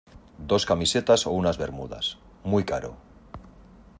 [0.49, 2.05] dos camisetas o unas bermudas.
[2.51, 2.91] muy caro.